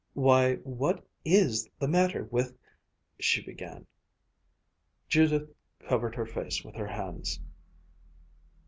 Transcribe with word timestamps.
"Why, 0.15 0.55
what 0.63 1.05
is 1.23 1.69
the 1.77 1.87
matter 1.87 2.23
with" 2.23 2.57
she 3.19 3.39
began. 3.45 3.85
Judith 5.07 5.53
covered 5.77 6.15
her 6.15 6.25
face 6.25 6.63
with 6.63 6.73
her 6.73 6.87
hands. 6.87 7.39